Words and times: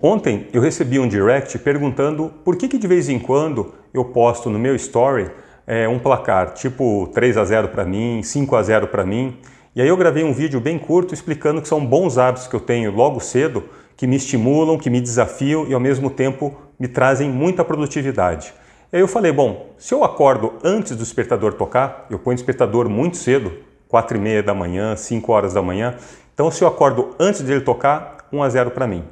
Ontem 0.00 0.46
eu 0.52 0.60
recebi 0.60 0.98
um 0.98 1.08
direct 1.08 1.58
perguntando 1.60 2.30
por 2.44 2.54
que, 2.56 2.68
que 2.68 2.76
de 2.76 2.86
vez 2.86 3.08
em 3.08 3.18
quando 3.18 3.72
eu 3.94 4.04
posto 4.04 4.50
no 4.50 4.58
meu 4.58 4.76
story 4.76 5.30
é, 5.66 5.88
um 5.88 5.98
placar 5.98 6.52
tipo 6.52 7.08
3 7.14 7.38
a 7.38 7.44
0 7.44 7.68
para 7.68 7.82
mim, 7.86 8.22
5 8.22 8.56
a 8.56 8.62
0 8.62 8.88
para 8.88 9.06
mim. 9.06 9.38
E 9.74 9.80
aí 9.80 9.88
eu 9.88 9.96
gravei 9.96 10.22
um 10.22 10.34
vídeo 10.34 10.60
bem 10.60 10.78
curto 10.78 11.14
explicando 11.14 11.62
que 11.62 11.68
são 11.68 11.84
bons 11.84 12.18
hábitos 12.18 12.46
que 12.46 12.54
eu 12.54 12.60
tenho 12.60 12.94
logo 12.94 13.20
cedo 13.20 13.64
que 13.96 14.06
me 14.06 14.16
estimulam, 14.16 14.76
que 14.76 14.90
me 14.90 15.00
desafiam 15.00 15.66
e 15.66 15.72
ao 15.72 15.80
mesmo 15.80 16.10
tempo 16.10 16.54
me 16.78 16.86
trazem 16.86 17.30
muita 17.30 17.64
produtividade. 17.64 18.52
E 18.92 18.96
aí 18.96 19.02
eu 19.02 19.08
falei, 19.08 19.32
bom, 19.32 19.70
se 19.78 19.94
eu 19.94 20.04
acordo 20.04 20.52
antes 20.62 20.92
do 20.92 20.98
despertador 20.98 21.54
tocar, 21.54 22.06
eu 22.10 22.18
ponho 22.18 22.34
o 22.34 22.36
despertador 22.36 22.86
muito 22.90 23.16
cedo, 23.16 23.50
4 23.88 24.18
e 24.18 24.20
meia 24.20 24.42
da 24.42 24.52
manhã, 24.52 24.94
5 24.94 25.32
horas 25.32 25.54
da 25.54 25.62
manhã, 25.62 25.94
então 26.34 26.50
se 26.50 26.62
eu 26.62 26.68
acordo 26.68 27.14
antes 27.18 27.40
dele 27.40 27.62
tocar, 27.62 28.28
1 28.30 28.42
a 28.42 28.48
0 28.50 28.70
para 28.72 28.86
mim. 28.86 29.02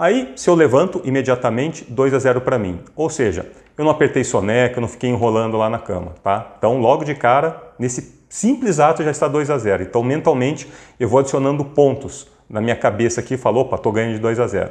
Aí, 0.00 0.32
se 0.34 0.48
eu 0.48 0.54
levanto 0.54 1.02
imediatamente, 1.04 1.84
2 1.86 2.14
a 2.14 2.18
0 2.18 2.40
para 2.40 2.58
mim. 2.58 2.80
Ou 2.96 3.10
seja, 3.10 3.52
eu 3.76 3.84
não 3.84 3.90
apertei 3.90 4.24
soneca, 4.24 4.78
eu 4.78 4.80
não 4.80 4.88
fiquei 4.88 5.10
enrolando 5.10 5.58
lá 5.58 5.68
na 5.68 5.78
cama, 5.78 6.14
tá? 6.24 6.54
Então, 6.56 6.80
logo 6.80 7.04
de 7.04 7.14
cara, 7.14 7.74
nesse 7.78 8.18
simples 8.26 8.80
ato 8.80 9.04
já 9.04 9.10
está 9.10 9.28
2 9.28 9.50
a 9.50 9.58
0. 9.58 9.82
Então, 9.82 10.02
mentalmente, 10.02 10.66
eu 10.98 11.06
vou 11.06 11.20
adicionando 11.20 11.62
pontos 11.66 12.26
na 12.48 12.62
minha 12.62 12.76
cabeça 12.76 13.20
aqui, 13.20 13.36
falou, 13.36 13.64
opa, 13.64 13.76
tô 13.76 13.92
ganhando 13.92 14.14
de 14.14 14.20
2 14.20 14.40
a 14.40 14.46
0. 14.46 14.70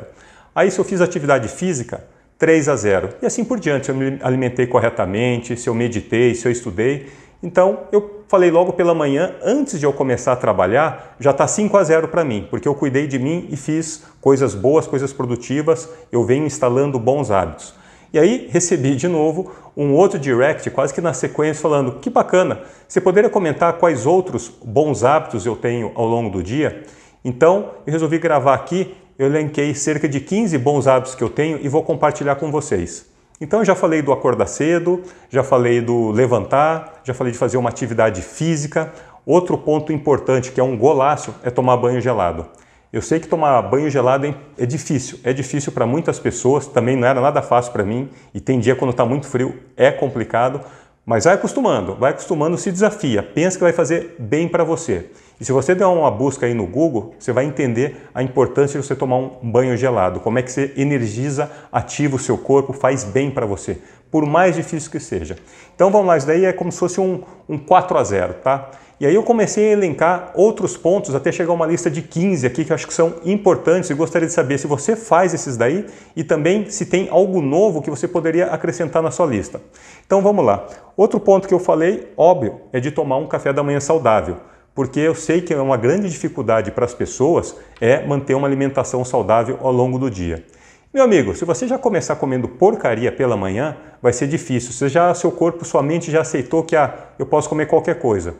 Aí, 0.55 0.71
se 0.71 0.79
eu 0.79 0.83
fiz 0.83 0.99
atividade 0.99 1.47
física, 1.47 2.03
3 2.39 2.67
a 2.67 2.75
0. 2.75 3.09
E 3.21 3.27
assim 3.27 3.45
por 3.45 3.59
diante, 3.59 3.85
se 3.85 3.91
eu 3.91 3.95
me 3.95 4.17
alimentei 4.23 4.65
corretamente, 4.65 5.55
se 5.55 5.69
eu 5.69 5.75
meditei, 5.75 6.33
se 6.33 6.47
eu 6.47 6.51
estudei. 6.51 7.05
Então, 7.41 7.81
eu 7.91 8.23
falei 8.27 8.51
logo 8.51 8.73
pela 8.73 8.93
manhã, 8.93 9.33
antes 9.41 9.79
de 9.79 9.85
eu 9.85 9.93
começar 9.93 10.33
a 10.33 10.35
trabalhar, 10.35 11.15
já 11.19 11.31
está 11.31 11.47
5 11.47 11.77
a 11.77 11.83
0 11.83 12.09
para 12.09 12.25
mim, 12.25 12.45
porque 12.49 12.67
eu 12.67 12.75
cuidei 12.75 13.07
de 13.07 13.17
mim 13.17 13.47
e 13.49 13.55
fiz 13.55 14.03
coisas 14.19 14.53
boas, 14.53 14.85
coisas 14.85 15.13
produtivas, 15.13 15.89
eu 16.11 16.23
venho 16.25 16.45
instalando 16.45 16.99
bons 16.99 17.31
hábitos. 17.31 17.73
E 18.11 18.19
aí 18.19 18.49
recebi 18.51 18.95
de 18.95 19.07
novo 19.07 19.51
um 19.77 19.93
outro 19.93 20.19
direct, 20.19 20.69
quase 20.71 20.93
que 20.93 20.99
na 20.99 21.13
sequência, 21.13 21.61
falando: 21.61 21.99
que 21.99 22.09
bacana, 22.09 22.61
você 22.87 22.99
poderia 22.99 23.29
comentar 23.29 23.73
quais 23.73 24.05
outros 24.05 24.51
bons 24.63 25.03
hábitos 25.03 25.45
eu 25.45 25.55
tenho 25.55 25.91
ao 25.95 26.05
longo 26.05 26.29
do 26.29 26.43
dia? 26.43 26.83
Então 27.23 27.71
eu 27.85 27.93
resolvi 27.93 28.17
gravar 28.17 28.55
aqui, 28.55 28.95
eu 29.17 29.27
elenquei 29.27 29.73
cerca 29.75 30.09
de 30.09 30.19
15 30.19 30.57
bons 30.57 30.87
hábitos 30.87 31.13
que 31.13 31.23
eu 31.23 31.29
tenho 31.29 31.59
e 31.61 31.69
vou 31.69 31.83
compartilhar 31.83 32.35
com 32.35 32.51
vocês. 32.51 33.05
Então 33.41 33.59
eu 33.59 33.65
já 33.65 33.73
falei 33.73 34.01
do 34.01 34.11
acordar 34.11 34.47
cedo, 34.47 35.01
já 35.29 35.43
falei 35.43 35.79
do 35.79 36.11
levantar, 36.11 37.01
já 37.05 37.13
falei 37.13 37.31
de 37.31 37.39
fazer 37.39 37.55
uma 37.57 37.69
atividade 37.69 38.21
física. 38.21 38.91
Outro 39.25 39.57
ponto 39.57 39.93
importante 39.93 40.51
que 40.51 40.59
é 40.59 40.63
um 40.63 40.77
golaço 40.77 41.33
é 41.43 41.49
tomar 41.49 41.77
banho 41.77 42.01
gelado. 42.01 42.45
Eu 42.91 43.01
sei 43.01 43.19
que 43.19 43.27
tomar 43.27 43.61
banho 43.61 43.89
gelado 43.89 44.35
é 44.57 44.65
difícil, 44.65 45.19
é 45.23 45.31
difícil 45.31 45.71
para 45.71 45.85
muitas 45.85 46.19
pessoas, 46.19 46.65
também 46.65 46.97
não 46.97 47.07
era 47.07 47.21
nada 47.21 47.39
fácil 47.39 47.71
para 47.71 47.83
mim, 47.83 48.09
e 48.33 48.39
tem 48.39 48.59
dia 48.59 48.75
quando 48.75 48.89
está 48.89 49.05
muito 49.05 49.27
frio 49.27 49.59
é 49.77 49.91
complicado, 49.91 50.59
mas 51.05 51.25
vai 51.25 51.35
acostumando, 51.35 51.95
vai 51.95 52.09
acostumando, 52.11 52.57
se 52.57 52.71
desafia, 52.71 53.21
pensa 53.21 53.57
que 53.57 53.63
vai 53.63 53.73
fazer 53.73 54.15
bem 54.17 54.47
para 54.47 54.63
você. 54.63 55.11
E 55.39 55.45
se 55.45 55.53
você 55.53 55.73
der 55.73 55.85
uma 55.85 56.11
busca 56.11 56.45
aí 56.45 56.53
no 56.53 56.67
Google, 56.67 57.13
você 57.17 57.31
vai 57.31 57.45
entender 57.45 58.09
a 58.13 58.21
importância 58.21 58.79
de 58.79 58.85
você 58.85 58.93
tomar 58.93 59.15
um 59.15 59.49
banho 59.49 59.77
gelado, 59.77 60.19
como 60.19 60.37
é 60.37 60.41
que 60.41 60.51
você 60.51 60.73
energiza, 60.75 61.49
ativa 61.71 62.17
o 62.17 62.19
seu 62.19 62.37
corpo, 62.37 62.73
faz 62.73 63.05
bem 63.05 63.31
para 63.31 63.45
você, 63.45 63.77
por 64.11 64.25
mais 64.25 64.55
difícil 64.55 64.91
que 64.91 64.99
seja. 64.99 65.37
Então 65.73 65.89
vamos 65.89 66.07
lá, 66.07 66.17
isso 66.17 66.27
daí 66.27 66.43
é 66.43 66.51
como 66.51 66.71
se 66.73 66.79
fosse 66.79 66.99
um, 66.99 67.23
um 67.47 67.57
4 67.57 67.97
a 67.97 68.03
0, 68.03 68.33
tá? 68.43 68.69
E 68.99 69.05
aí 69.05 69.15
eu 69.15 69.23
comecei 69.23 69.69
a 69.69 69.71
elencar 69.71 70.31
outros 70.35 70.75
pontos 70.75 71.15
até 71.15 71.31
chegar 71.31 71.51
a 71.51 71.55
uma 71.55 71.65
lista 71.65 71.89
de 71.89 72.01
15 72.01 72.45
aqui 72.45 72.65
que 72.65 72.73
eu 72.73 72.75
acho 72.75 72.85
que 72.85 72.93
são 72.93 73.13
importantes 73.23 73.89
e 73.89 73.93
gostaria 73.93 74.27
de 74.27 74.33
saber 74.33 74.57
se 74.57 74.67
você 74.67 74.93
faz 74.93 75.33
esses 75.33 75.55
daí 75.55 75.85
e 76.17 76.21
também 76.21 76.69
se 76.69 76.85
tem 76.85 77.07
algo 77.09 77.41
novo 77.41 77.81
que 77.81 77.89
você 77.89 78.09
poderia 78.09 78.47
acrescentar 78.47 79.01
na 79.01 79.09
sua 79.09 79.25
lista. 79.25 79.61
Então 80.05 80.21
vamos 80.21 80.43
lá. 80.43 80.67
Outro 80.97 81.17
ponto 81.17 81.47
que 81.47 81.53
eu 81.53 81.59
falei, 81.59 82.11
óbvio, 82.17 82.59
é 82.73 82.81
de 82.81 82.91
tomar 82.91 83.15
um 83.15 83.25
café 83.25 83.53
da 83.53 83.63
manhã 83.63 83.79
saudável 83.79 84.35
porque 84.73 84.99
eu 84.99 85.15
sei 85.15 85.41
que 85.41 85.53
é 85.53 85.61
uma 85.61 85.77
grande 85.77 86.09
dificuldade 86.09 86.71
para 86.71 86.85
as 86.85 86.93
pessoas 86.93 87.55
é 87.81 88.05
manter 88.05 88.33
uma 88.33 88.47
alimentação 88.47 89.03
saudável 89.03 89.57
ao 89.61 89.71
longo 89.71 89.97
do 89.97 90.09
dia. 90.09 90.45
Meu 90.93 91.03
amigo, 91.03 91.35
se 91.35 91.45
você 91.45 91.67
já 91.67 91.77
começar 91.77 92.15
comendo 92.15 92.47
porcaria 92.47 93.11
pela 93.11 93.37
manhã, 93.37 93.77
vai 94.01 94.11
ser 94.11 94.27
difícil. 94.27 94.71
Você 94.71 94.89
já, 94.89 95.13
seu 95.13 95.31
corpo, 95.31 95.63
sua 95.63 95.83
mente 95.83 96.09
já 96.09 96.21
aceitou 96.21 96.63
que 96.63 96.75
ah, 96.75 96.93
eu 97.19 97.25
posso 97.25 97.47
comer 97.47 97.67
qualquer 97.67 97.99
coisa. 97.99 98.35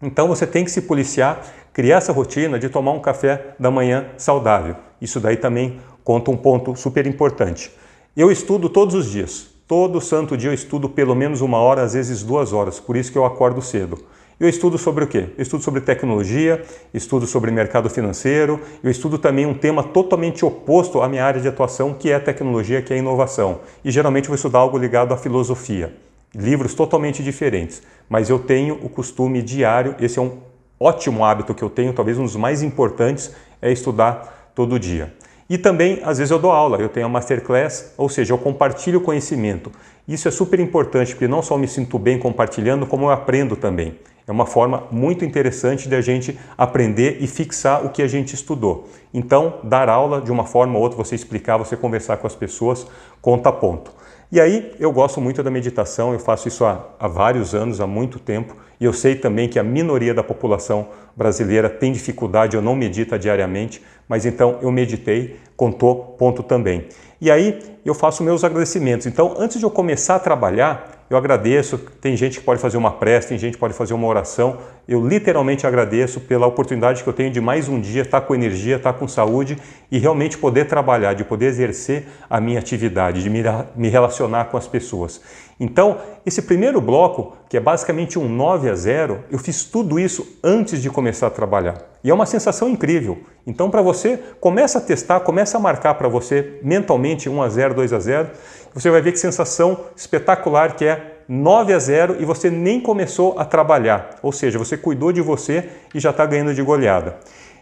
Então 0.00 0.28
você 0.28 0.46
tem 0.46 0.64
que 0.64 0.70
se 0.70 0.82
policiar, 0.82 1.44
criar 1.72 1.96
essa 1.96 2.12
rotina 2.12 2.58
de 2.58 2.68
tomar 2.68 2.92
um 2.92 3.00
café 3.00 3.54
da 3.58 3.70
manhã 3.70 4.06
saudável. 4.16 4.76
Isso 5.00 5.18
daí 5.18 5.36
também 5.36 5.80
conta 6.04 6.30
um 6.30 6.36
ponto 6.36 6.76
super 6.76 7.06
importante. 7.06 7.72
Eu 8.16 8.30
estudo 8.30 8.68
todos 8.68 8.94
os 8.94 9.10
dias. 9.10 9.50
Todo 9.66 10.00
santo 10.00 10.36
dia 10.36 10.50
eu 10.50 10.54
estudo 10.54 10.88
pelo 10.88 11.14
menos 11.14 11.40
uma 11.40 11.58
hora, 11.58 11.82
às 11.82 11.94
vezes 11.94 12.22
duas 12.22 12.52
horas. 12.52 12.80
Por 12.80 12.96
isso 12.96 13.12
que 13.12 13.18
eu 13.18 13.24
acordo 13.24 13.60
cedo. 13.60 13.98
Eu 14.40 14.48
estudo 14.48 14.78
sobre 14.78 15.04
o 15.04 15.06
quê? 15.06 15.26
Eu 15.36 15.42
estudo 15.42 15.62
sobre 15.62 15.82
tecnologia, 15.82 16.64
estudo 16.94 17.26
sobre 17.26 17.50
mercado 17.50 17.90
financeiro, 17.90 18.58
eu 18.82 18.90
estudo 18.90 19.18
também 19.18 19.44
um 19.44 19.52
tema 19.52 19.82
totalmente 19.82 20.46
oposto 20.46 21.02
à 21.02 21.08
minha 21.10 21.22
área 21.22 21.38
de 21.38 21.46
atuação, 21.46 21.92
que 21.92 22.10
é 22.10 22.14
a 22.14 22.20
tecnologia, 22.20 22.80
que 22.80 22.90
é 22.90 22.96
a 22.96 22.98
inovação. 22.98 23.60
E 23.84 23.90
geralmente 23.90 24.28
vou 24.28 24.34
estudar 24.34 24.60
algo 24.60 24.78
ligado 24.78 25.12
à 25.12 25.16
filosofia. 25.18 25.94
Livros 26.34 26.72
totalmente 26.72 27.22
diferentes. 27.22 27.82
Mas 28.08 28.30
eu 28.30 28.38
tenho 28.38 28.78
o 28.82 28.88
costume 28.88 29.42
diário, 29.42 29.94
esse 30.00 30.18
é 30.18 30.22
um 30.22 30.38
ótimo 30.80 31.22
hábito 31.22 31.54
que 31.54 31.62
eu 31.62 31.68
tenho, 31.68 31.92
talvez 31.92 32.16
um 32.16 32.24
dos 32.24 32.36
mais 32.36 32.62
importantes, 32.62 33.34
é 33.60 33.70
estudar 33.70 34.52
todo 34.54 34.78
dia. 34.78 35.12
E 35.50 35.58
também, 35.58 35.98
às 36.04 36.18
vezes, 36.18 36.30
eu 36.30 36.38
dou 36.38 36.52
aula, 36.52 36.78
eu 36.78 36.88
tenho 36.88 37.06
a 37.06 37.08
masterclass, 37.08 37.92
ou 37.98 38.08
seja, 38.08 38.32
eu 38.32 38.38
compartilho 38.38 39.00
conhecimento. 39.00 39.72
Isso 40.06 40.28
é 40.28 40.30
super 40.30 40.60
importante, 40.60 41.10
porque 41.10 41.26
não 41.26 41.42
só 41.42 41.58
me 41.58 41.66
sinto 41.66 41.98
bem 41.98 42.20
compartilhando, 42.20 42.86
como 42.86 43.06
eu 43.06 43.10
aprendo 43.10 43.56
também. 43.56 43.98
É 44.28 44.30
uma 44.30 44.46
forma 44.46 44.84
muito 44.92 45.24
interessante 45.24 45.88
de 45.88 45.96
a 45.96 46.00
gente 46.00 46.38
aprender 46.56 47.16
e 47.18 47.26
fixar 47.26 47.84
o 47.84 47.88
que 47.88 48.00
a 48.00 48.06
gente 48.06 48.32
estudou. 48.32 48.88
Então, 49.12 49.54
dar 49.64 49.88
aula 49.88 50.20
de 50.20 50.30
uma 50.30 50.44
forma 50.44 50.76
ou 50.76 50.82
outra, 50.84 50.96
você 50.96 51.16
explicar, 51.16 51.56
você 51.56 51.76
conversar 51.76 52.18
com 52.18 52.28
as 52.28 52.34
pessoas, 52.36 52.86
conta 53.20 53.50
ponto. 53.50 53.90
E 54.30 54.40
aí, 54.40 54.72
eu 54.78 54.92
gosto 54.92 55.20
muito 55.20 55.42
da 55.42 55.50
meditação, 55.50 56.12
eu 56.12 56.20
faço 56.20 56.46
isso 56.46 56.64
há, 56.64 56.86
há 56.96 57.08
vários 57.08 57.56
anos, 57.56 57.80
há 57.80 57.88
muito 57.88 58.20
tempo, 58.20 58.54
e 58.80 58.84
eu 58.84 58.92
sei 58.94 59.14
também 59.14 59.48
que 59.48 59.58
a 59.58 59.62
minoria 59.62 60.14
da 60.14 60.22
população 60.22 60.88
brasileira 61.14 61.68
tem 61.68 61.92
dificuldade 61.92 62.56
ou 62.56 62.62
não 62.62 62.74
medita 62.74 63.18
diariamente, 63.18 63.82
mas 64.08 64.24
então 64.24 64.58
eu 64.62 64.72
meditei, 64.72 65.36
contou 65.54 66.16
ponto 66.18 66.42
também. 66.42 66.86
E 67.20 67.30
aí 67.30 67.60
eu 67.84 67.94
faço 67.94 68.22
meus 68.22 68.42
agradecimentos. 68.42 69.06
Então, 69.06 69.34
antes 69.38 69.58
de 69.58 69.64
eu 69.64 69.70
começar 69.70 70.16
a 70.16 70.18
trabalhar, 70.18 71.04
eu 71.10 71.16
agradeço. 71.18 71.76
Tem 72.00 72.16
gente 72.16 72.38
que 72.38 72.44
pode 72.44 72.60
fazer 72.60 72.78
uma 72.78 72.92
prece, 72.92 73.28
tem 73.28 73.38
gente 73.38 73.54
que 73.54 73.58
pode 73.58 73.74
fazer 73.74 73.92
uma 73.92 74.06
oração. 74.06 74.58
Eu 74.90 75.06
literalmente 75.06 75.68
agradeço 75.68 76.18
pela 76.18 76.48
oportunidade 76.48 77.04
que 77.04 77.08
eu 77.08 77.12
tenho 77.12 77.30
de 77.30 77.40
mais 77.40 77.68
um 77.68 77.80
dia 77.80 78.02
estar 78.02 78.22
com 78.22 78.34
energia, 78.34 78.74
estar 78.74 78.92
com 78.92 79.06
saúde 79.06 79.56
e 79.88 79.98
realmente 80.00 80.36
poder 80.36 80.64
trabalhar, 80.64 81.14
de 81.14 81.22
poder 81.22 81.46
exercer 81.46 82.08
a 82.28 82.40
minha 82.40 82.58
atividade, 82.58 83.22
de 83.22 83.30
me 83.30 83.88
relacionar 83.88 84.46
com 84.46 84.56
as 84.56 84.66
pessoas. 84.66 85.20
Então, 85.60 85.98
esse 86.26 86.42
primeiro 86.42 86.80
bloco, 86.80 87.36
que 87.48 87.56
é 87.56 87.60
basicamente 87.60 88.18
um 88.18 88.28
9 88.28 88.68
a 88.68 88.74
0, 88.74 89.20
eu 89.30 89.38
fiz 89.38 89.62
tudo 89.62 89.96
isso 89.96 90.26
antes 90.42 90.82
de 90.82 90.90
começar 90.90 91.28
a 91.28 91.30
trabalhar. 91.30 91.78
E 92.02 92.10
é 92.10 92.14
uma 92.14 92.26
sensação 92.26 92.68
incrível. 92.68 93.20
Então, 93.46 93.70
para 93.70 93.82
você, 93.82 94.18
começa 94.40 94.78
a 94.78 94.80
testar, 94.80 95.20
começa 95.20 95.56
a 95.56 95.60
marcar 95.60 95.94
para 95.94 96.08
você 96.08 96.58
mentalmente 96.64 97.28
1 97.28 97.40
a 97.40 97.48
0, 97.48 97.74
2 97.74 97.92
a 97.92 98.00
0 98.00 98.28
você 98.72 98.90
vai 98.90 99.00
ver 99.02 99.12
que 99.12 99.18
sensação 99.18 99.80
espetacular 99.96 100.76
que 100.76 100.84
é 100.84 101.19
9 101.32 101.72
a 101.72 101.78
0 101.78 102.16
e 102.18 102.24
você 102.24 102.50
nem 102.50 102.80
começou 102.80 103.38
a 103.38 103.44
trabalhar, 103.44 104.16
ou 104.20 104.32
seja, 104.32 104.58
você 104.58 104.76
cuidou 104.76 105.12
de 105.12 105.20
você 105.20 105.68
e 105.94 106.00
já 106.00 106.10
está 106.10 106.26
ganhando 106.26 106.52
de 106.52 106.60
goleada. 106.60 107.20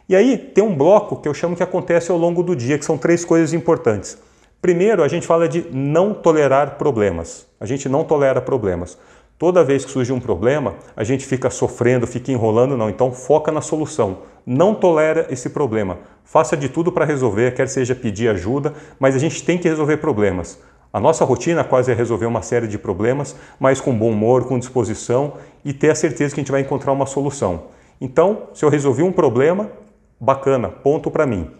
E 0.09 0.17
aí 0.17 0.39
tem 0.39 0.65
um 0.65 0.75
bloco 0.75 1.17
que 1.17 1.29
eu 1.29 1.35
chamo 1.35 1.55
que 1.55 1.63
acontece 1.63 2.11
ao 2.11 2.17
longo 2.17 2.43
do 2.43 2.57
dia, 2.57 2.79
que 2.79 2.85
são 2.87 2.97
três 2.97 3.27
coisas 3.27 3.53
importantes. 3.53 4.17
Primeiro, 4.63 5.03
a 5.03 5.09
gente 5.09 5.27
fala 5.27 5.47
de 5.47 5.67
não 5.71 6.15
tolerar 6.15 6.79
problemas. 6.79 7.47
A 7.61 7.67
gente 7.67 7.91
não 7.91 8.05
tolera 8.05 8.41
problemas. 8.41 8.97
Toda 9.39 9.63
vez 9.63 9.85
que 9.85 9.91
surge 9.91 10.15
um 10.15 10.19
problema, 10.19 10.77
a 10.97 11.05
gente 11.05 11.27
fica 11.27 11.51
sofrendo, 11.51 12.07
fica 12.07 12.33
enrolando, 12.33 12.75
não. 12.75 12.89
Então 12.89 13.13
foca 13.13 13.53
na 13.53 13.61
solução. 13.61 14.21
Não 14.47 14.75
tolera 14.75 15.27
esse 15.29 15.51
problema. 15.51 15.99
Faça 16.25 16.57
de 16.57 16.71
tudo 16.71 16.91
para 16.91 17.05
resolver, 17.05 17.55
quer 17.55 17.69
seja 17.69 17.95
pedir 17.95 18.31
ajuda, 18.31 18.73
mas 18.99 19.15
a 19.15 19.19
gente 19.19 19.45
tem 19.45 19.59
que 19.59 19.69
resolver 19.69 19.99
problemas. 19.99 20.59
A 20.93 20.99
nossa 20.99 21.25
rotina 21.25 21.63
quase 21.63 21.93
é 21.93 21.95
resolver 21.95 22.27
uma 22.27 22.41
série 22.41 22.67
de 22.67 22.79
problemas, 22.79 23.37
mas 23.61 23.81
com 23.81 23.97
bom 23.97 24.11
humor, 24.11 24.47
com 24.47 24.59
disposição 24.59 25.35
e 25.65 25.73
ter 25.73 25.91
a 25.91 25.95
certeza 25.95 26.35
que 26.35 26.41
a 26.41 26.43
gente 26.43 26.53
vai 26.53 26.63
encontrar 26.63 26.93
uma 26.93 27.05
solução. 27.05 27.65
Então, 28.01 28.45
se 28.55 28.65
eu 28.65 28.71
resolvi 28.71 29.03
um 29.03 29.13
problema, 29.13 29.71
bacana, 30.19 30.69
ponto 30.69 31.11
para 31.11 31.27
mim. 31.27 31.51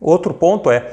Outro 0.00 0.32
ponto 0.32 0.70
é, 0.70 0.92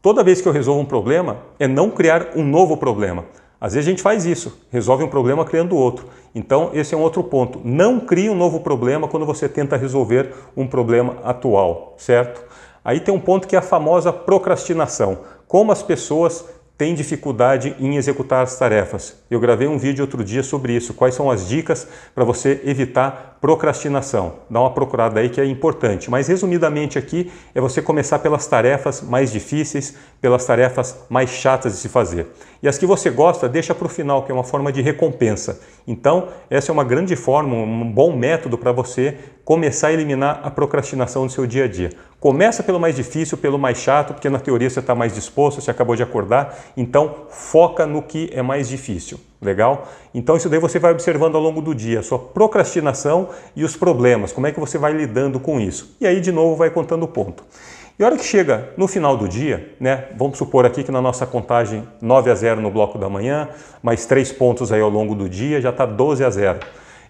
toda 0.00 0.24
vez 0.24 0.40
que 0.40 0.48
eu 0.48 0.52
resolvo 0.52 0.80
um 0.80 0.86
problema, 0.86 1.38
é 1.58 1.66
não 1.66 1.90
criar 1.90 2.28
um 2.36 2.42
novo 2.42 2.76
problema. 2.76 3.24
Às 3.60 3.74
vezes 3.74 3.88
a 3.88 3.90
gente 3.90 4.02
faz 4.02 4.24
isso, 4.24 4.66
resolve 4.70 5.04
um 5.04 5.08
problema 5.08 5.44
criando 5.44 5.76
outro. 5.76 6.06
Então, 6.34 6.70
esse 6.74 6.94
é 6.94 6.98
um 6.98 7.02
outro 7.02 7.22
ponto. 7.24 7.60
Não 7.64 8.00
crie 8.00 8.28
um 8.28 8.34
novo 8.34 8.60
problema 8.60 9.08
quando 9.08 9.24
você 9.24 9.48
tenta 9.48 9.76
resolver 9.76 10.32
um 10.56 10.66
problema 10.66 11.16
atual, 11.22 11.94
certo? 11.96 12.42
Aí 12.84 13.00
tem 13.00 13.14
um 13.14 13.20
ponto 13.20 13.48
que 13.48 13.56
é 13.56 13.58
a 13.58 13.62
famosa 13.62 14.12
procrastinação. 14.12 15.20
Como 15.48 15.72
as 15.72 15.82
pessoas 15.82 16.44
tem 16.76 16.94
dificuldade 16.94 17.74
em 17.78 17.96
executar 17.96 18.42
as 18.42 18.58
tarefas. 18.58 19.16
Eu 19.30 19.38
gravei 19.38 19.68
um 19.68 19.78
vídeo 19.78 20.02
outro 20.02 20.24
dia 20.24 20.42
sobre 20.42 20.74
isso, 20.74 20.94
quais 20.94 21.14
são 21.14 21.30
as 21.30 21.48
dicas 21.48 21.86
para 22.14 22.24
você 22.24 22.60
evitar 22.64 23.33
procrastinação. 23.44 24.36
Dá 24.48 24.58
uma 24.58 24.70
procurada 24.70 25.20
aí 25.20 25.28
que 25.28 25.38
é 25.38 25.44
importante. 25.44 26.10
Mas 26.10 26.28
resumidamente 26.28 26.98
aqui 26.98 27.30
é 27.54 27.60
você 27.60 27.82
começar 27.82 28.18
pelas 28.20 28.46
tarefas 28.46 29.02
mais 29.02 29.30
difíceis, 29.30 29.94
pelas 30.18 30.46
tarefas 30.46 31.04
mais 31.10 31.28
chatas 31.28 31.74
de 31.74 31.78
se 31.78 31.90
fazer. 31.90 32.26
E 32.62 32.68
as 32.68 32.78
que 32.78 32.86
você 32.86 33.10
gosta, 33.10 33.46
deixa 33.46 33.74
para 33.74 33.84
o 33.84 33.90
final, 33.90 34.22
que 34.22 34.32
é 34.32 34.34
uma 34.34 34.44
forma 34.44 34.72
de 34.72 34.80
recompensa. 34.80 35.60
Então, 35.86 36.28
essa 36.48 36.72
é 36.72 36.72
uma 36.72 36.84
grande 36.84 37.16
forma, 37.16 37.54
um 37.54 37.92
bom 37.92 38.16
método 38.16 38.56
para 38.56 38.72
você 38.72 39.18
começar 39.44 39.88
a 39.88 39.92
eliminar 39.92 40.40
a 40.42 40.50
procrastinação 40.50 41.26
do 41.26 41.30
seu 41.30 41.46
dia 41.46 41.64
a 41.64 41.68
dia. 41.68 41.90
Começa 42.18 42.62
pelo 42.62 42.80
mais 42.80 42.96
difícil, 42.96 43.36
pelo 43.36 43.58
mais 43.58 43.76
chato, 43.76 44.14
porque 44.14 44.30
na 44.30 44.38
teoria 44.38 44.70
você 44.70 44.80
está 44.80 44.94
mais 44.94 45.12
disposto, 45.12 45.60
você 45.60 45.70
acabou 45.70 45.94
de 45.94 46.02
acordar, 46.02 46.58
então 46.74 47.26
foca 47.28 47.84
no 47.84 48.00
que 48.00 48.30
é 48.32 48.40
mais 48.40 48.70
difícil. 48.70 49.20
Legal? 49.44 49.88
Então 50.14 50.36
isso 50.36 50.48
daí 50.48 50.58
você 50.58 50.78
vai 50.78 50.90
observando 50.90 51.36
ao 51.36 51.42
longo 51.42 51.60
do 51.60 51.74
dia, 51.74 52.00
a 52.00 52.02
sua 52.02 52.18
procrastinação 52.18 53.28
e 53.54 53.62
os 53.62 53.76
problemas, 53.76 54.32
como 54.32 54.46
é 54.46 54.52
que 54.52 54.58
você 54.58 54.78
vai 54.78 54.92
lidando 54.92 55.38
com 55.38 55.60
isso. 55.60 55.94
E 56.00 56.06
aí 56.06 56.20
de 56.20 56.32
novo 56.32 56.56
vai 56.56 56.70
contando 56.70 57.02
o 57.02 57.08
ponto. 57.08 57.44
E 57.96 58.02
a 58.02 58.06
hora 58.06 58.16
que 58.16 58.24
chega 58.24 58.70
no 58.76 58.88
final 58.88 59.16
do 59.16 59.28
dia, 59.28 59.72
né, 59.78 60.06
vamos 60.16 60.36
supor 60.36 60.66
aqui 60.66 60.82
que 60.82 60.90
na 60.90 61.00
nossa 61.00 61.24
contagem 61.24 61.86
9 62.00 62.30
a 62.30 62.34
0 62.34 62.60
no 62.60 62.70
bloco 62.70 62.98
da 62.98 63.08
manhã, 63.08 63.48
mais 63.80 64.04
três 64.04 64.32
pontos 64.32 64.72
aí 64.72 64.80
ao 64.80 64.90
longo 64.90 65.14
do 65.14 65.28
dia, 65.28 65.60
já 65.60 65.70
está 65.70 65.86
12 65.86 66.24
a 66.24 66.30
0. 66.30 66.58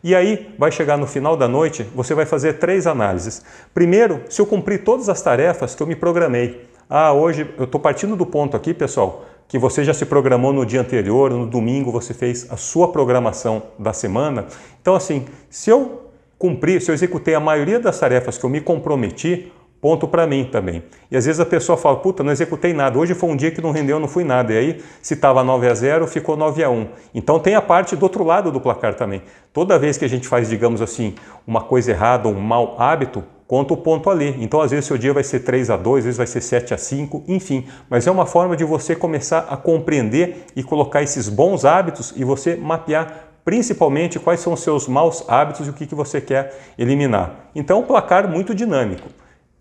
E 0.03 0.15
aí 0.15 0.55
vai 0.59 0.71
chegar 0.71 0.99
no 0.99 1.07
final 1.07 1.35
da 1.39 1.49
noite, 1.49 1.87
você 1.95 2.15
vai 2.15 2.27
fazer 2.27 2.55
três 2.55 2.87
análises. 2.87 3.43
Primeiro, 3.73 4.21
se 4.29 4.43
eu 4.43 4.45
cumprir 4.45 4.85
todas 4.85 5.09
as 5.09 5.23
tarefas 5.23 5.75
que 5.75 5.83
eu 5.83 5.87
me 5.87 5.97
programei. 5.97 6.69
Ah, 6.91 7.15
hoje 7.15 7.51
eu 7.57 7.65
estou 7.65 7.81
partindo 7.81 8.15
do 8.15 8.27
ponto 8.27 8.55
aqui, 8.55 8.75
pessoal, 8.75 9.25
que 9.49 9.58
você 9.58 9.85
já 9.85 9.94
se 9.94 10.06
programou 10.06 10.52
no 10.52 10.64
dia 10.64 10.81
anterior, 10.81 11.31
no 11.31 11.46
domingo 11.46 11.93
você 11.93 12.12
fez 12.12 12.50
a 12.50 12.56
sua 12.56 12.88
programação 12.88 13.62
da 13.79 13.93
semana. 13.93 14.46
Então, 14.81 14.94
assim, 14.94 15.26
se 15.49 15.70
eu 15.70 16.11
cumprir, 16.38 16.81
se 16.81 16.91
eu 16.91 16.94
executei 16.94 17.35
a 17.35 17.41
maioria 17.41 17.79
das 17.79 17.99
tarefas 17.99 18.37
que 18.37 18.44
eu 18.44 18.50
me 18.50 18.61
comprometi, 18.61 19.52
ponto 19.85 20.08
para 20.08 20.26
mim 20.26 20.49
também. 20.50 20.82
E 21.11 21.17
às 21.17 21.26
vezes 21.26 21.38
a 21.41 21.44
pessoa 21.44 21.76
fala, 21.76 21.96
puta, 21.96 22.23
não 22.23 22.32
executei 22.32 22.73
nada, 22.73 22.99
hoje 22.99 23.12
foi 23.12 23.29
um 23.29 23.37
dia 23.37 23.50
que 23.50 23.61
não 23.61 23.70
rendeu, 23.70 24.00
não 24.00 24.08
fui 24.08 24.25
nada. 24.25 24.50
E 24.55 24.56
aí, 24.56 24.82
se 25.02 25.12
estava 25.12 25.44
9 25.44 25.69
a 25.69 25.75
0, 25.75 26.06
ficou 26.06 26.38
9 26.38 26.64
a 26.64 26.70
1. 26.70 26.88
Então 27.14 27.38
tem 27.38 27.55
a 27.55 27.61
parte 27.61 27.94
do 27.94 28.02
outro 28.02 28.25
lado 28.25 28.50
do 28.50 28.58
placar 28.58 28.94
também. 28.94 29.20
Toda 29.52 29.79
vez 29.79 29.99
que 29.99 30.05
a 30.06 30.08
gente 30.08 30.26
faz, 30.26 30.49
digamos 30.49 30.81
assim, 30.81 31.14
uma 31.47 31.61
coisa 31.61 31.90
errada, 31.90 32.29
um 32.29 32.40
mau 32.40 32.76
hábito, 32.81 33.23
conta 33.46 33.75
o 33.75 33.76
ponto 33.76 34.11
ali. 34.11 34.37
Então, 34.41 34.61
às 34.61 34.70
vezes, 34.70 34.87
seu 34.87 34.99
dia 34.99 35.12
vai 35.12 35.25
ser 35.25 35.41
3 35.41 35.70
a 35.70 35.76
2, 35.76 35.99
às 35.99 36.05
vezes 36.05 36.19
vai 36.19 36.26
ser 36.26 36.41
7 36.41 36.75
a 36.75 36.79
5, 36.79 37.25
enfim. 37.29 37.67
Mas 37.88 38.06
é 38.06 38.11
uma 38.11 38.26
forma 38.26 38.56
de 38.56 38.64
você 38.64 38.94
começar 38.94 39.46
a 39.50 39.56
compreender 39.56 40.46
e 40.56 40.62
colocar 40.62 41.02
esses 41.02 41.29
bons 41.29 41.64
hábitos 41.64 42.12
e 42.17 42.25
você 42.25 42.56
mapear 42.56 43.31
principalmente 43.44 44.19
quais 44.19 44.41
são 44.41 44.55
os 44.55 44.61
seus 44.61 44.88
maus 44.88 45.25
hábitos 45.29 45.67
e 45.67 45.70
o 45.70 45.75
que, 45.75 45.87
que 45.87 45.94
você 45.94 46.20
quer 46.20 46.58
eliminar. 46.79 47.50
Então, 47.55 47.81
um 47.81 47.82
placar 47.82 48.26
muito 48.29 48.55
dinâmico. 48.55 49.08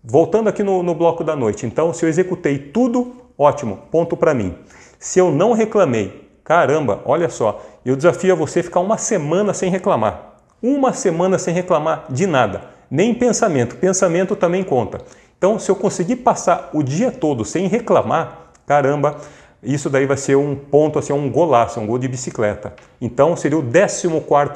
Voltando 0.02 0.48
aqui 0.48 0.62
no, 0.62 0.82
no 0.82 0.94
bloco 0.94 1.22
da 1.22 1.36
noite, 1.36 1.66
então, 1.66 1.92
se 1.92 2.04
eu 2.04 2.08
executei 2.08 2.58
tudo, 2.58 3.14
ótimo, 3.38 3.78
ponto 3.90 4.16
para 4.16 4.34
mim. 4.34 4.54
Se 4.98 5.18
eu 5.18 5.30
não 5.30 5.52
reclamei, 5.52 6.28
caramba, 6.42 7.00
olha 7.04 7.28
só, 7.28 7.62
eu 7.84 7.96
desafio 7.96 8.32
a 8.32 8.36
você 8.36 8.62
ficar 8.62 8.80
uma 8.80 8.98
semana 8.98 9.52
sem 9.52 9.70
reclamar. 9.70 10.34
Uma 10.62 10.92
semana 10.92 11.38
sem 11.38 11.52
reclamar 11.52 12.06
de 12.08 12.26
nada, 12.26 12.73
nem 12.94 13.12
pensamento. 13.12 13.74
Pensamento 13.74 14.36
também 14.36 14.62
conta. 14.62 15.00
Então, 15.36 15.58
se 15.58 15.68
eu 15.68 15.74
conseguir 15.74 16.16
passar 16.16 16.70
o 16.72 16.80
dia 16.80 17.10
todo 17.10 17.44
sem 17.44 17.66
reclamar, 17.66 18.52
caramba, 18.64 19.16
isso 19.64 19.90
daí 19.90 20.06
vai 20.06 20.16
ser 20.16 20.36
um 20.36 20.54
ponto, 20.54 20.96
assim, 20.96 21.12
um 21.12 21.28
golaço, 21.28 21.80
um 21.80 21.86
gol 21.88 21.98
de 21.98 22.06
bicicleta. 22.06 22.72
Então 23.00 23.34
seria 23.34 23.58
o 23.58 23.62
14 23.62 24.06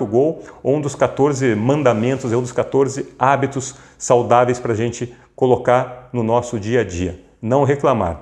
gol, 0.09 0.45
ou 0.63 0.77
um 0.77 0.81
dos 0.81 0.95
14 0.95 1.57
mandamentos, 1.57 2.33
um 2.33 2.41
dos 2.41 2.53
14 2.53 3.09
hábitos 3.19 3.75
saudáveis 3.99 4.61
para 4.61 4.73
a 4.73 4.77
gente 4.77 5.13
colocar 5.35 6.09
no 6.13 6.23
nosso 6.23 6.61
dia 6.61 6.83
a 6.83 6.85
dia. 6.85 7.21
Não 7.43 7.65
reclamar. 7.65 8.21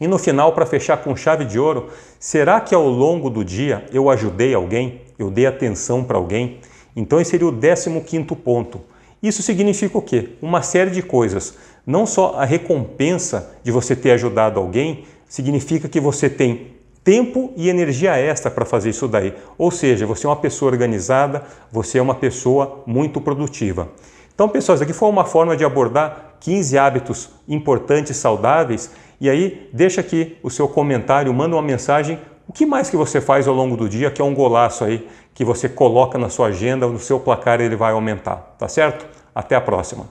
E 0.00 0.08
no 0.08 0.18
final, 0.18 0.52
para 0.52 0.64
fechar 0.64 0.96
com 0.98 1.14
chave 1.14 1.44
de 1.44 1.58
ouro, 1.58 1.90
será 2.18 2.60
que 2.60 2.74
ao 2.74 2.88
longo 2.88 3.28
do 3.28 3.44
dia 3.44 3.84
eu 3.92 4.08
ajudei 4.08 4.54
alguém? 4.54 5.02
Eu 5.18 5.30
dei 5.30 5.44
atenção 5.46 6.02
para 6.02 6.16
alguém? 6.16 6.60
Então 6.96 7.20
esse 7.20 7.32
seria 7.32 7.46
o 7.46 7.52
15 8.00 8.24
ponto. 8.36 8.93
Isso 9.24 9.42
significa 9.42 9.96
o 9.96 10.02
quê? 10.02 10.32
Uma 10.42 10.60
série 10.60 10.90
de 10.90 11.00
coisas. 11.00 11.54
Não 11.86 12.04
só 12.04 12.34
a 12.34 12.44
recompensa 12.44 13.56
de 13.62 13.72
você 13.72 13.96
ter 13.96 14.10
ajudado 14.10 14.60
alguém, 14.60 15.06
significa 15.26 15.88
que 15.88 15.98
você 15.98 16.28
tem 16.28 16.74
tempo 17.02 17.50
e 17.56 17.70
energia 17.70 18.18
extra 18.18 18.50
para 18.50 18.66
fazer 18.66 18.90
isso 18.90 19.08
daí. 19.08 19.32
Ou 19.56 19.70
seja, 19.70 20.04
você 20.04 20.26
é 20.26 20.28
uma 20.28 20.36
pessoa 20.36 20.70
organizada, 20.70 21.42
você 21.72 21.96
é 21.96 22.02
uma 22.02 22.14
pessoa 22.14 22.82
muito 22.86 23.18
produtiva. 23.18 23.88
Então, 24.34 24.46
pessoal, 24.46 24.74
isso 24.74 24.84
aqui 24.84 24.92
foi 24.92 25.08
uma 25.08 25.24
forma 25.24 25.56
de 25.56 25.64
abordar 25.64 26.36
15 26.40 26.76
hábitos 26.76 27.30
importantes, 27.48 28.18
saudáveis. 28.18 28.90
E 29.18 29.30
aí, 29.30 29.70
deixa 29.72 30.02
aqui 30.02 30.36
o 30.42 30.50
seu 30.50 30.68
comentário, 30.68 31.32
manda 31.32 31.56
uma 31.56 31.62
mensagem. 31.62 32.18
O 32.46 32.52
que 32.52 32.66
mais 32.66 32.90
que 32.90 32.96
você 32.96 33.20
faz 33.20 33.48
ao 33.48 33.54
longo 33.54 33.76
do 33.76 33.88
dia 33.88 34.10
que 34.10 34.20
é 34.20 34.24
um 34.24 34.34
golaço 34.34 34.84
aí 34.84 35.08
que 35.32 35.44
você 35.44 35.68
coloca 35.68 36.18
na 36.18 36.28
sua 36.28 36.48
agenda, 36.48 36.86
no 36.86 36.98
seu 36.98 37.18
placar 37.18 37.60
ele 37.60 37.76
vai 37.76 37.92
aumentar, 37.92 38.54
tá 38.58 38.68
certo? 38.68 39.06
Até 39.34 39.56
a 39.56 39.60
próxima. 39.60 40.06